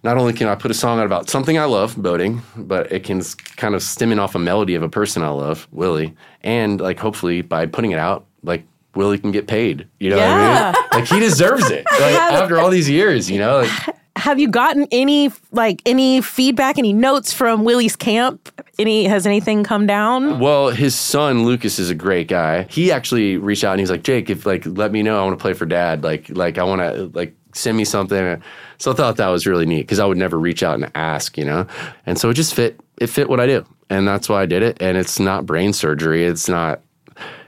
[0.04, 3.04] not only can I put a song out about something I love, boating, but it
[3.04, 3.21] can
[3.58, 7.00] kind of stem in off a melody of a person I love, Willie, and like
[7.00, 8.63] hopefully by putting it out, like
[8.95, 9.88] Willie can get paid.
[10.00, 10.84] You know what I mean?
[10.91, 11.86] Like he deserves it.
[11.91, 16.78] Like after all these years, you know, like Have you gotten any like any feedback,
[16.78, 18.50] any notes from Willie's camp?
[18.78, 20.39] Any has anything come down?
[20.39, 22.63] Well, his son Lucas is a great guy.
[22.69, 25.38] He actually reached out and he's like, Jake, if like let me know, I want
[25.38, 26.04] to play for dad.
[26.04, 28.41] Like like I want to like send me something.
[28.78, 31.38] So I thought that was really neat because I would never reach out and ask,
[31.38, 31.67] you know.
[32.06, 32.80] And so it just fit.
[32.97, 34.78] It fit what I do, and that's why I did it.
[34.80, 36.26] And it's not brain surgery.
[36.26, 36.82] It's not.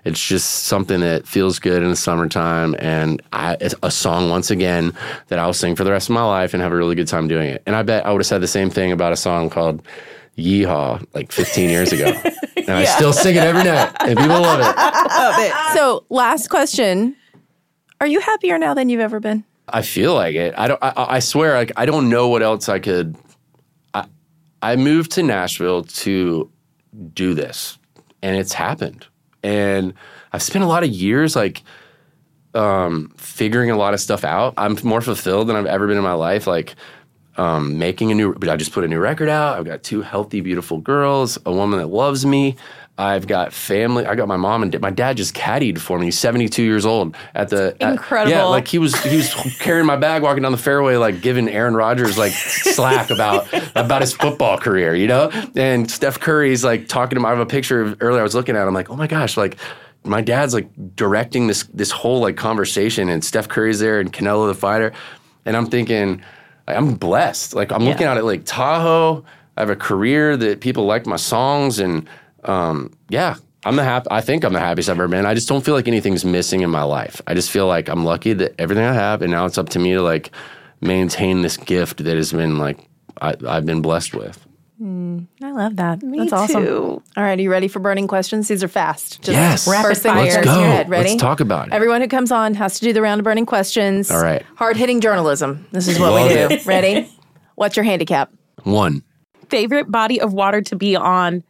[0.06, 4.52] It's just something that feels good in the summertime, and I, it's a song once
[4.52, 4.93] again
[5.30, 7.28] that I'll sing for the rest of my life and have a really good time
[7.28, 7.63] doing it.
[7.65, 9.82] And I bet I would have said the same thing about a song called
[10.38, 12.06] "Yeehaw" like 15 years ago,
[12.58, 14.78] and I still sing it every night, and people love it.
[14.78, 15.54] Love it.
[15.73, 17.15] So, last question.
[18.02, 19.45] Are you happier now than you've ever been?
[19.69, 20.54] I feel like it.
[20.58, 20.84] I don't.
[20.84, 23.15] I, I swear, like I don't know what else I could.
[23.93, 24.06] I
[24.62, 26.52] I moved to Nashville to
[27.13, 27.78] do this,
[28.21, 29.08] and it's happened.
[29.43, 29.93] And
[30.32, 31.63] I've spent a lot of years like
[32.53, 34.53] um, figuring a lot of stuff out.
[34.58, 36.47] I'm more fulfilled than I've ever been in my life.
[36.47, 36.75] Like
[37.38, 38.34] um, making a new.
[38.34, 39.58] But I just put a new record out.
[39.58, 42.56] I've got two healthy, beautiful girls, a woman that loves me.
[42.95, 44.06] I've got family.
[44.06, 44.82] I got my mom and dad.
[44.82, 46.06] my dad just caddied for me.
[46.06, 48.32] He's 72 years old at the at- Incredible.
[48.32, 51.49] yeah, like he was he was carrying my bag walking down the fairway, like giving
[51.49, 55.29] Aaron Rodgers like slack about about his football career, you know.
[55.56, 57.25] And Steph Curry's like talking to him.
[57.25, 58.19] I have a picture of earlier.
[58.19, 58.67] I was looking at.
[58.67, 59.58] I'm like, oh my gosh, like
[60.03, 64.47] my dad's like directing this this whole like conversation, and Steph Curry's there, and Canelo
[64.47, 64.93] the fighter,
[65.45, 66.21] and I'm thinking,
[66.67, 67.56] like, I'm blessed.
[67.56, 67.89] Like I'm Yeah.
[67.89, 69.25] looking out at Lake Tahoe.
[69.58, 72.08] I have a career that people like my songs, and
[72.45, 74.08] um, yeah, I'm the happy.
[74.12, 75.25] I think I'm the happiest I've ever been.
[75.25, 77.21] I just don't feel like anything's missing in my life.
[77.27, 79.79] I just feel like I'm lucky that everything I have, and now it's up to
[79.79, 80.32] me to like
[80.82, 82.77] maintain this gift that has been like
[83.21, 84.45] I, I've been blessed with.
[84.86, 86.03] I love that.
[86.03, 86.65] Me That's awesome.
[86.65, 87.01] too.
[87.15, 88.49] All right, are you ready for burning questions?
[88.49, 89.21] These are fast.
[89.21, 89.65] Just Yes.
[89.67, 90.25] Rapid first thing that fire.
[90.25, 90.53] Let's comes go.
[90.56, 90.89] to your head.
[90.89, 91.10] Ready?
[91.12, 91.73] Let's talk about it.
[91.73, 94.12] Everyone who comes on has to do the round of burning questions.
[94.12, 94.43] All right.
[94.58, 95.65] Hard hitting journalism.
[95.71, 96.47] This is what Love we do.
[96.56, 96.65] it.
[96.65, 97.10] Ready?
[97.56, 98.34] What's your handicap?
[98.63, 99.03] One,
[99.49, 101.43] Favorite body of water to be on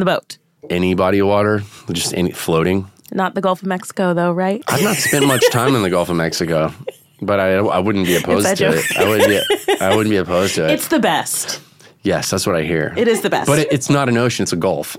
[0.00, 0.38] the boat?
[0.70, 2.90] any body of water, just any floating.
[3.12, 4.62] Not the Gulf of Mexico, though, right?
[4.68, 6.72] I've not spent much time in the Gulf of Mexico,
[7.20, 8.96] but I I wouldn't be opposed to it.
[8.96, 10.72] I would be I wouldn't be opposed to it.
[10.72, 11.60] It's the best.
[12.02, 12.94] yes, that's what I hear.
[12.96, 13.46] It is the best.
[13.46, 14.96] But it, it's not an ocean; it's a gulf.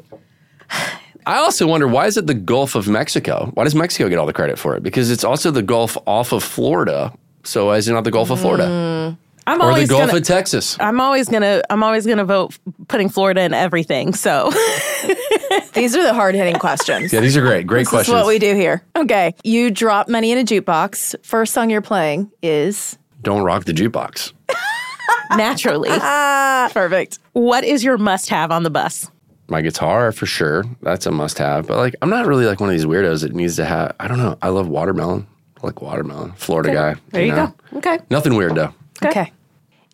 [1.26, 3.50] I also wonder why is it the Gulf of Mexico?
[3.54, 4.84] Why does Mexico get all the credit for it?
[4.84, 7.14] Because it's also the Gulf off of Florida.
[7.46, 8.68] So why is it not the Gulf of Florida
[9.16, 9.23] hmm.
[9.46, 10.78] I'm or the always Gulf gonna, of Texas?
[10.80, 14.14] I'm always gonna I'm always gonna vote putting Florida in everything.
[14.14, 14.52] So
[15.74, 17.12] These are the hard hitting questions.
[17.12, 17.68] Yeah, these are great.
[17.68, 18.10] Great this questions.
[18.10, 18.84] is what we do here.
[18.96, 19.34] Okay.
[19.44, 21.16] You drop money in a jukebox.
[21.26, 24.34] First song you're playing is Don't rock the jukebox.
[25.36, 25.90] naturally.
[26.74, 27.20] Perfect.
[27.34, 29.10] What is your must have on the bus?
[29.48, 30.64] My guitar for sure.
[30.82, 31.68] That's a must have.
[31.68, 34.08] But like I'm not really like one of these weirdos that needs to have I
[34.08, 34.38] don't know.
[34.42, 35.28] I love watermelon.
[35.62, 36.34] I like watermelon.
[36.34, 36.96] Florida guy.
[37.10, 37.54] There you, know?
[37.72, 37.78] go.
[37.78, 38.00] Okay.
[38.10, 38.74] Nothing weird though.
[39.10, 39.32] Okay.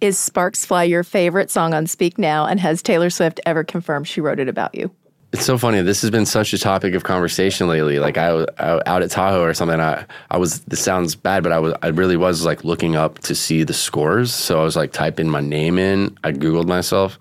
[0.02, 2.46] Is Sparks Fly your favorite song on Speak Now?
[2.46, 4.92] And has Taylor Swift ever confirmed she wrote it about you?
[5.32, 5.84] It's so funny.
[5.84, 8.00] This has been such a topic of conversation lately.
[8.00, 9.80] Like I was out at Tahoe or something.
[9.80, 10.62] I, I was.
[10.62, 11.76] This sounds bad, but I was.
[11.84, 14.34] I really was like looking up to see the scores.
[14.34, 16.18] So I was like typing my name in.
[16.24, 17.20] I googled myself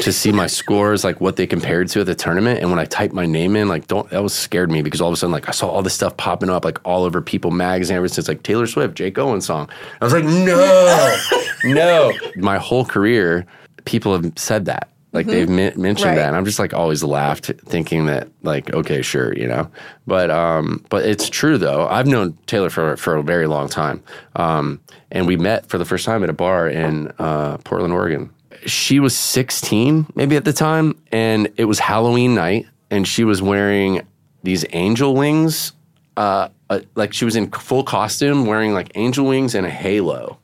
[0.00, 2.60] to see my scores, like what they compared to at the tournament.
[2.60, 5.08] And when I typed my name in, like don't that was scared me because all
[5.08, 7.50] of a sudden like I saw all this stuff popping up like all over People
[7.50, 7.94] magazine.
[7.98, 9.68] Ever since like Taylor Swift, Jake Owen song.
[10.00, 11.18] I was like, no,
[11.64, 12.12] no.
[12.36, 13.44] My whole career,
[13.84, 14.88] people have said that.
[15.12, 16.14] Like they've men- mentioned Right.
[16.16, 19.68] that, and I'm just like always laughed, thinking that like okay, sure, you know.
[20.06, 21.88] But um, but it's true though.
[21.88, 24.02] I've known Taylor for for a very long time,
[24.36, 28.30] um, and we met for the first time at a bar in uh, Portland, Oregon.
[28.66, 33.42] She was 16 maybe at the time, and it was Halloween night, and she was
[33.42, 34.02] wearing
[34.44, 35.72] these angel wings,
[36.18, 40.38] uh, uh, like she was in full costume, wearing like angel wings and a halo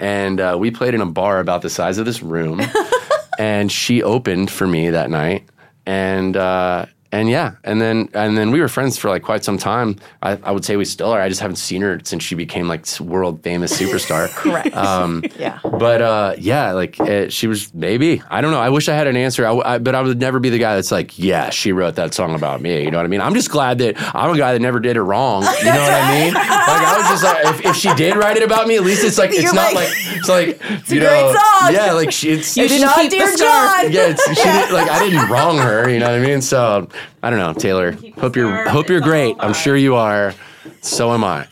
[0.00, 2.60] and uh, we played in a bar about the size of this room.
[3.38, 5.48] and she opened for me that night,
[5.86, 9.56] and uh, and yeah, and then and then we were friends for like quite some
[9.58, 9.96] time.
[10.22, 11.20] I, I would say we still are.
[11.20, 14.28] I just haven't seen her since she became like world famous superstar.
[14.34, 14.74] Correct.
[14.76, 15.58] Um, yeah.
[15.62, 18.22] but uh, yeah, like uh, she was maybe.
[18.30, 18.60] I don't know.
[18.60, 19.46] I wish I had an answer.
[19.46, 22.12] I, I- but I would never be the guy that's like, yeah, she wrote that
[22.14, 22.82] song about me.
[22.84, 23.20] You know what I mean?
[23.20, 25.42] I'm just glad that I'm a guy that never did it wrong.
[25.42, 26.34] You know what I mean?
[26.34, 29.04] Like I was just like, if, if she did write it about me, at least
[29.04, 31.72] it's like it's You're not like, like it's like a you know, song.
[31.72, 33.36] yeah, like she, it's You didn't shot keep dear.
[33.36, 33.92] John.
[33.92, 35.88] yeah, it's, she did, like I didn't wrong her.
[35.88, 36.42] You know what I mean?
[36.42, 36.88] So
[37.22, 37.92] I don't know, Taylor.
[38.18, 39.36] Hope you're hope you're great.
[39.40, 40.34] I'm sure you are.
[40.80, 41.46] So am I.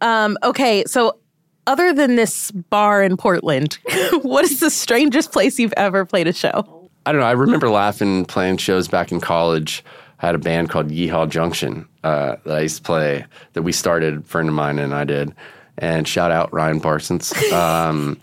[0.00, 1.18] Um, okay, so
[1.66, 3.78] other than this bar in Portland,
[4.22, 6.90] what is the strangest place you've ever played a show?
[7.06, 7.26] I don't know.
[7.26, 9.84] I remember laughing playing shows back in college.
[10.20, 13.72] I had a band called Yeehaw Junction uh, that I used to play that we
[13.72, 15.34] started, a friend of mine and I did.
[15.78, 17.32] And shout out Ryan Parsons.
[17.52, 18.18] Um,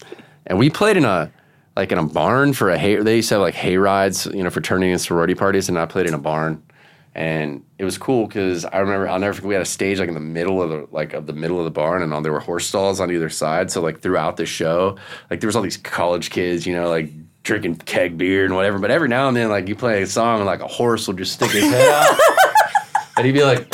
[0.45, 1.29] and we played in a
[1.77, 2.95] like in a barn for a hay.
[2.95, 5.85] They used to have like hay rides, you know, fraternity and sorority parties, and I
[5.85, 6.63] played in a barn.
[7.13, 10.07] And it was cool because I remember I'll never forget we had a stage like
[10.07, 12.31] in the middle of the like of the middle of the barn, and all, there
[12.31, 13.69] were horse stalls on either side.
[13.69, 14.97] So like throughout the show,
[15.29, 17.11] like there was all these college kids, you know, like
[17.43, 18.79] drinking keg beer and whatever.
[18.79, 21.15] But every now and then, like you play a song, and like a horse will
[21.15, 22.19] just stick his head out,
[23.17, 23.71] and he'd be like.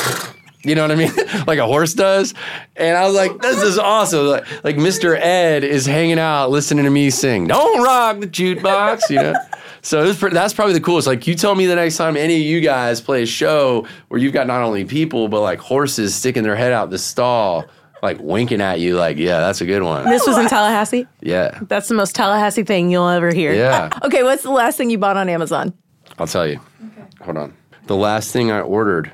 [0.64, 1.12] You know what I mean?
[1.46, 2.34] like a horse does.
[2.76, 4.26] And I was like, this is awesome.
[4.26, 5.16] Like, like Mr.
[5.18, 9.34] Ed is hanging out listening to me sing, Don't rock the jukebox, you know?
[9.82, 11.06] So it was pr- that's probably the coolest.
[11.06, 14.18] Like you tell me the next time any of you guys play a show where
[14.18, 17.66] you've got not only people, but like horses sticking their head out the stall,
[18.02, 20.08] like winking at you, like, yeah, that's a good one.
[20.08, 21.06] This was in Tallahassee.
[21.20, 21.58] Yeah.
[21.68, 23.52] That's the most Tallahassee thing you'll ever hear.
[23.52, 23.90] Yeah.
[24.04, 25.74] Okay, what's the last thing you bought on Amazon?
[26.18, 26.60] I'll tell you.
[26.82, 27.04] Okay.
[27.22, 27.54] Hold on.
[27.86, 29.12] The last thing I ordered,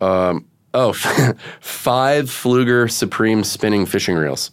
[0.00, 0.92] um, oh,
[1.60, 4.50] five Pflueger Supreme spinning fishing reels.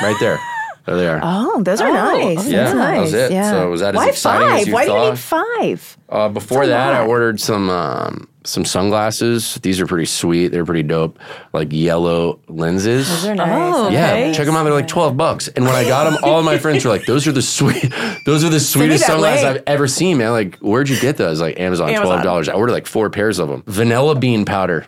[0.00, 0.38] Right there.
[0.88, 1.20] There they are.
[1.22, 2.48] Oh, those are Oh, nice.
[2.48, 3.32] Yeah, That's that was it.
[3.32, 3.50] Yeah.
[3.50, 4.66] So was that as Why exciting as five?
[4.68, 5.98] you Why do you need five?
[6.08, 9.56] Uh, before That's a that, I ordered some um, some sunglasses.
[9.56, 10.48] These are pretty sweet.
[10.48, 11.18] They're pretty dope.
[11.52, 13.06] Like yellow lenses.
[13.08, 13.74] Those are nice.
[13.76, 14.64] Oh, Yeah, check them out.
[14.64, 15.48] They're like twelve bucks.
[15.48, 17.92] And when I got them, all of my friends were like, "Those are the sweet,
[18.24, 19.56] those are the sweetest sunglasses link.
[19.58, 21.38] I've ever seen, man." Like, where'd you get those?
[21.42, 22.06] Like Amazon, Amazon.
[22.06, 22.48] twelve dollars.
[22.48, 23.62] I ordered like four pairs of them.
[23.66, 24.86] Vanilla bean powder.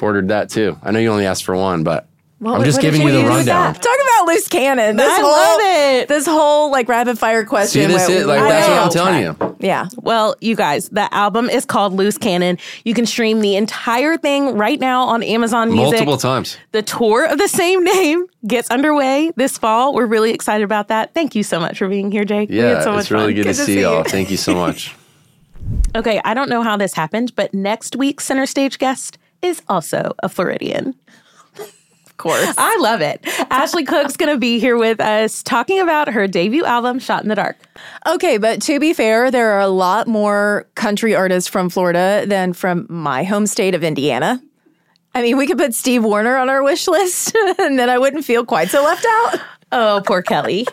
[0.00, 0.78] Ordered that too.
[0.82, 2.07] I know you only asked for one, but
[2.40, 3.72] I'm just what did giving you the rundown.
[3.72, 3.82] that?
[3.82, 4.96] Talk about loose cannon.
[4.96, 6.08] This I whole, love it.
[6.08, 7.82] This whole like rapid fire question.
[7.82, 9.56] See, this went is like that's what I'm telling you.
[9.58, 9.88] Yeah.
[9.96, 12.56] Well, you guys, the album is called Loose Cannon.
[12.84, 15.92] You can stream the entire thing right now on Amazon Music.
[16.06, 16.56] Multiple times.
[16.70, 19.92] The tour of the same name gets underway this fall.
[19.92, 21.12] We're really excited about that.
[21.14, 22.50] Thank you so much for being here, Jake.
[22.50, 23.42] we had Yeah, so much it's really fun.
[23.42, 24.04] good, to see y'all.
[24.04, 24.94] Thank you so much.
[25.96, 30.12] Okay, I don't know how this happened, but next week's center stage guest is also
[30.22, 30.94] a Floridian.
[32.18, 32.54] Of course.
[32.58, 33.20] I love it.
[33.48, 37.28] Ashley Cooke's going to be here with us talking about her debut album, Shot in
[37.28, 37.56] the Dark.
[38.08, 42.54] Okay, but to be fair, there are a lot more country artists from Florida than
[42.54, 44.42] from my home state of Indiana.
[45.14, 48.24] I mean, we could put Steve Wariner on our wish list, and then I wouldn't
[48.24, 49.40] feel quite so left out.
[49.70, 50.66] Oh, poor Kelly.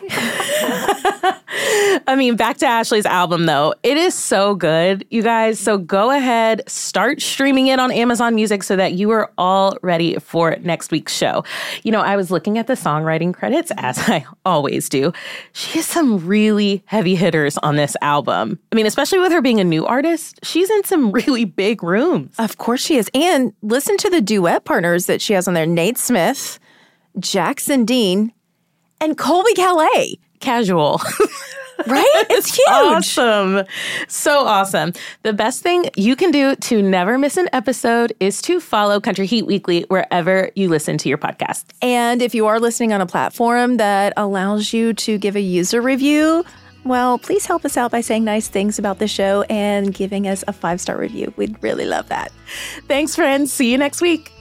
[2.08, 3.74] I mean, back to Ashley's album, though.
[3.82, 5.58] It is so good, you guys.
[5.58, 10.16] So go ahead, start streaming it on Amazon Music so that you are all ready
[10.18, 11.44] for next week's show.
[11.82, 15.12] You know, I was looking at the songwriting credits, as I always do.
[15.52, 18.58] She has some really heavy hitters on this album.
[18.72, 22.34] I mean, especially with her being a new artist, she's in some really big rooms.
[22.38, 23.10] Of course she is.
[23.12, 26.58] And listen to the duet partners that she has on there Nate Smith,
[27.18, 28.32] Jackson Dean,
[29.00, 30.18] and Colbie Caillat.
[30.40, 31.00] casual.
[31.86, 32.24] Right?
[32.30, 32.66] It's huge.
[32.70, 33.64] awesome.
[34.08, 34.94] So awesome.
[35.24, 39.26] The best thing you can do to never miss an episode is to follow Country
[39.26, 41.64] Heat Weekly wherever you listen to your podcast.
[41.82, 45.82] And if you are listening on a platform that allows you to give a user
[45.82, 46.46] review,
[46.84, 50.44] well, please help us out by saying nice things about the show and giving us
[50.48, 51.34] a five star review.
[51.36, 52.32] We'd really love that.
[52.88, 53.52] Thanks, friends.
[53.52, 54.32] See you next week.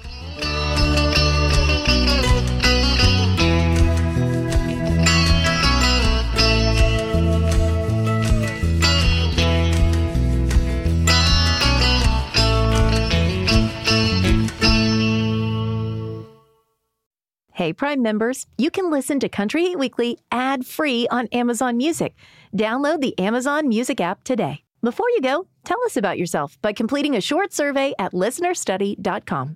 [17.55, 22.13] Hey, Prime members, you can listen to Country Heat Weekly ad free on Amazon Music.
[22.53, 24.65] Download the Amazon Music app today.
[24.81, 29.55] Before you go, tell us about yourself by completing a short survey at listenerstudy.com.